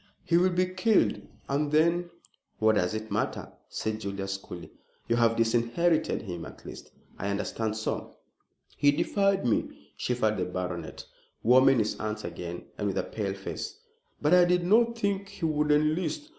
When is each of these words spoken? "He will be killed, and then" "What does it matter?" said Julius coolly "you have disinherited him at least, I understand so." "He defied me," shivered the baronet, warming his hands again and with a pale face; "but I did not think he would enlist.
"He 0.23 0.35
will 0.35 0.49
be 0.49 0.65
killed, 0.65 1.21
and 1.47 1.71
then" 1.71 2.09
"What 2.57 2.73
does 2.73 2.95
it 2.95 3.11
matter?" 3.11 3.51
said 3.69 3.99
Julius 4.01 4.35
coolly 4.37 4.71
"you 5.07 5.15
have 5.17 5.35
disinherited 5.35 6.23
him 6.23 6.43
at 6.43 6.65
least, 6.65 6.91
I 7.19 7.27
understand 7.29 7.77
so." 7.77 8.17
"He 8.77 8.91
defied 8.91 9.45
me," 9.45 9.91
shivered 9.95 10.37
the 10.37 10.45
baronet, 10.45 11.05
warming 11.43 11.77
his 11.77 11.95
hands 11.99 12.23
again 12.23 12.63
and 12.79 12.87
with 12.87 12.97
a 12.97 13.03
pale 13.03 13.35
face; 13.35 13.77
"but 14.19 14.33
I 14.33 14.45
did 14.45 14.63
not 14.65 14.97
think 14.97 15.29
he 15.29 15.45
would 15.45 15.71
enlist. 15.71 16.29